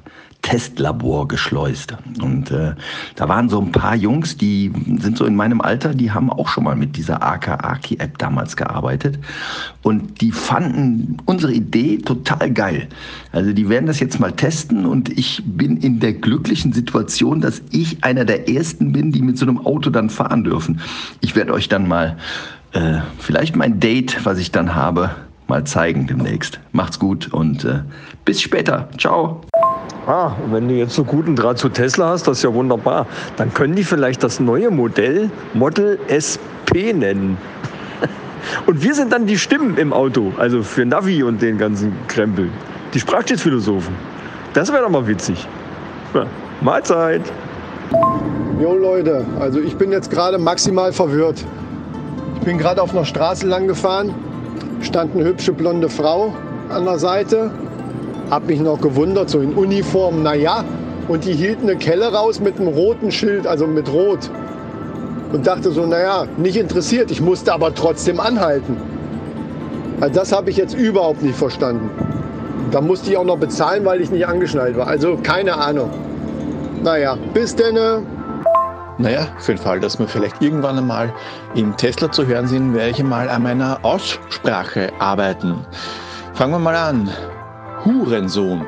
Testlabor 0.41 1.27
geschleust. 1.27 1.95
Und 2.21 2.49
äh, 2.49 2.73
da 3.15 3.27
waren 3.27 3.49
so 3.49 3.59
ein 3.59 3.71
paar 3.71 3.95
Jungs, 3.95 4.37
die 4.37 4.71
sind 4.99 5.17
so 5.17 5.25
in 5.25 5.35
meinem 5.35 5.59
Alter, 5.59 5.93
die 5.93 6.11
haben 6.11 6.29
auch 6.29 6.47
schon 6.47 6.63
mal 6.63 6.75
mit 6.75 6.95
dieser 6.95 7.21
AK-Aki-App 7.21 8.17
damals 8.17 8.55
gearbeitet. 8.55 9.19
Und 9.83 10.21
die 10.21 10.31
fanden 10.31 11.17
unsere 11.25 11.51
Idee 11.51 11.97
total 11.97 12.51
geil. 12.51 12.87
Also 13.31 13.51
die 13.51 13.67
werden 13.67 13.85
das 13.85 13.99
jetzt 13.99 14.19
mal 14.19 14.31
testen 14.31 14.85
und 14.85 15.09
ich 15.09 15.43
bin 15.45 15.77
in 15.77 15.99
der 15.99 16.13
glücklichen 16.13 16.71
Situation, 16.71 17.41
dass 17.41 17.61
ich 17.71 18.03
einer 18.03 18.23
der 18.23 18.49
ersten 18.49 18.93
bin, 18.93 19.11
die 19.11 19.21
mit 19.21 19.37
so 19.37 19.45
einem 19.45 19.65
Auto 19.65 19.89
dann 19.89 20.09
fahren 20.09 20.45
dürfen. 20.45 20.79
Ich 21.19 21.35
werde 21.35 21.51
euch 21.51 21.67
dann 21.67 21.87
mal 21.87 22.17
äh, 22.71 22.99
vielleicht 23.17 23.57
mein 23.57 23.79
Date, 23.79 24.25
was 24.25 24.39
ich 24.39 24.51
dann 24.51 24.73
habe, 24.73 25.11
mal 25.49 25.63
zeigen 25.63 26.07
demnächst. 26.07 26.59
Macht's 26.71 26.99
gut 26.99 27.33
und 27.33 27.65
äh, 27.65 27.79
bis 28.23 28.41
später. 28.41 28.87
Ciao. 28.97 29.41
Ah, 30.07 30.31
wenn 30.51 30.67
du 30.67 30.75
jetzt 30.75 30.95
so 30.95 31.03
guten 31.03 31.35
Draht 31.35 31.57
zu 31.57 31.69
Tesla 31.69 32.09
hast, 32.09 32.27
das 32.27 32.37
ist 32.37 32.43
ja 32.43 32.53
wunderbar. 32.53 33.05
Dann 33.35 33.53
können 33.53 33.75
die 33.75 33.83
vielleicht 33.83 34.23
das 34.23 34.39
neue 34.39 34.71
Modell 34.71 35.29
Model 35.53 35.99
SP 36.09 36.93
nennen. 36.93 37.37
Und 38.65 38.81
wir 38.81 38.95
sind 38.95 39.11
dann 39.11 39.27
die 39.27 39.37
Stimmen 39.37 39.77
im 39.77 39.91
Auto, 39.93 40.31
also 40.37 40.63
für 40.63 40.85
Navi 40.85 41.21
und 41.21 41.41
den 41.41 41.57
ganzen 41.57 41.93
Krempel. 42.07 42.49
Die 42.93 42.99
Sprachschiffsphilosophen. 42.99 43.93
Das 44.53 44.71
wäre 44.71 44.83
doch 44.83 44.89
mal 44.89 45.05
witzig. 45.05 45.45
Ja, 46.13 46.25
Mahlzeit. 46.61 47.21
Jo 48.59 48.75
Leute, 48.75 49.25
also 49.39 49.59
ich 49.59 49.75
bin 49.75 49.91
jetzt 49.91 50.09
gerade 50.09 50.37
maximal 50.37 50.91
verwirrt. 50.91 51.45
Ich 52.39 52.45
bin 52.45 52.57
gerade 52.57 52.81
auf 52.81 52.91
einer 52.91 53.05
Straße 53.05 53.45
lang 53.45 53.67
gefahren, 53.67 54.13
stand 54.81 55.15
eine 55.15 55.25
hübsche 55.25 55.53
blonde 55.53 55.89
Frau 55.89 56.33
an 56.69 56.85
der 56.85 56.99
Seite, 56.99 57.51
hab 58.29 58.47
mich 58.47 58.59
noch 58.59 58.79
gewundert, 58.79 59.29
so 59.29 59.39
in 59.39 59.53
Uniform, 59.53 60.23
naja, 60.23 60.63
und 61.07 61.25
die 61.25 61.33
hielt 61.33 61.61
eine 61.61 61.75
Kelle 61.75 62.13
raus 62.13 62.39
mit 62.39 62.59
einem 62.59 62.67
roten 62.67 63.11
Schild, 63.11 63.47
also 63.47 63.65
mit 63.65 63.91
Rot. 63.91 64.29
Und 65.33 65.45
dachte 65.45 65.71
so, 65.71 65.85
naja, 65.85 66.25
nicht 66.37 66.55
interessiert, 66.55 67.11
ich 67.11 67.21
musste 67.21 67.53
aber 67.53 67.73
trotzdem 67.73 68.19
anhalten. 68.19 68.77
Also 69.99 70.13
das 70.13 70.31
habe 70.31 70.49
ich 70.49 70.57
jetzt 70.57 70.75
überhaupt 70.75 71.21
nicht 71.23 71.35
verstanden. 71.35 71.89
Da 72.71 72.81
musste 72.81 73.09
ich 73.09 73.17
auch 73.17 73.25
noch 73.25 73.37
bezahlen, 73.37 73.85
weil 73.85 74.01
ich 74.01 74.11
nicht 74.11 74.27
angeschnallt 74.27 74.77
war. 74.77 74.87
Also 74.87 75.17
keine 75.21 75.55
Ahnung. 75.55 75.89
Naja, 76.83 77.17
bis 77.33 77.55
denne. 77.55 78.03
Naja, 78.99 79.27
für 79.37 79.53
den 79.53 79.61
Fall, 79.61 79.79
dass 79.79 79.97
wir 79.97 80.09
vielleicht 80.09 80.41
irgendwann 80.41 80.77
einmal 80.77 81.13
im 81.55 81.75
Tesla 81.77 82.11
zu 82.11 82.27
hören 82.27 82.49
sind, 82.49 82.73
werde 82.73 82.89
ich 82.89 82.99
einmal 82.99 83.29
an 83.29 83.43
meiner 83.43 83.79
Aussprache 83.83 84.91
arbeiten. 84.99 85.65
Fangen 86.33 86.51
wir 86.51 86.59
mal 86.59 86.75
an. 86.75 87.09
Hurensohn, 87.85 88.67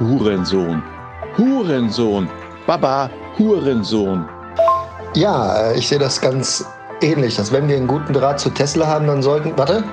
Hurensohn, 0.00 0.82
Hurensohn, 1.38 2.28
Baba, 2.66 3.08
Hurensohn. 3.38 4.28
Ja, 5.14 5.70
äh, 5.70 5.78
ich 5.78 5.86
sehe 5.86 6.00
das 6.00 6.20
ganz 6.20 6.66
ähnlich, 7.00 7.36
dass 7.36 7.52
wenn 7.52 7.68
wir 7.68 7.76
einen 7.76 7.86
guten 7.86 8.12
Draht 8.12 8.40
zu 8.40 8.50
Tesla 8.50 8.88
haben, 8.88 9.06
dann 9.06 9.22
sollten. 9.22 9.56
Warte. 9.56 9.84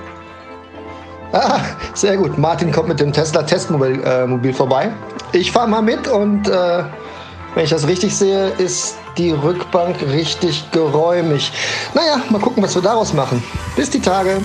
Ah, 1.33 1.59
sehr 1.93 2.17
gut. 2.17 2.35
Martin 2.39 2.71
kommt 2.71 2.87
mit 2.87 2.99
dem 2.99 3.13
Tesla 3.13 3.43
Testmobil 3.43 4.01
äh, 4.01 4.53
vorbei. 4.53 4.89
Ich 5.33 5.51
fahre 5.51 5.67
mal 5.67 5.83
mit 5.83 6.07
und 6.07 6.47
äh, 6.47 6.83
wenn 7.53 7.63
ich 7.63 7.69
das 7.69 7.87
richtig 7.87 8.15
sehe, 8.15 8.47
ist 8.57 8.97
die 9.17 9.31
Rückbank 9.31 10.01
richtig 10.01 10.71
geräumig. 10.71 11.51
Naja, 11.93 12.21
mal 12.29 12.39
gucken, 12.39 12.63
was 12.63 12.75
wir 12.75 12.81
daraus 12.81 13.13
machen. 13.13 13.43
Bis 13.75 13.89
die 13.89 13.99
Tage. 13.99 14.37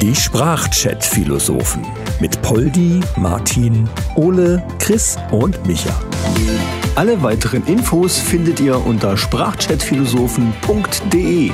Die 0.00 0.14
Sprachchat-Philosophen 0.14 1.86
mit 2.20 2.42
Poldi, 2.42 3.00
Martin, 3.16 3.88
Ole, 4.16 4.62
Chris 4.78 5.16
und 5.30 5.66
Micha. 5.66 5.94
Alle 6.94 7.22
weiteren 7.22 7.64
Infos 7.66 8.18
findet 8.18 8.60
ihr 8.60 8.84
unter 8.84 9.16
sprachchatphilosophen.de. 9.16 11.52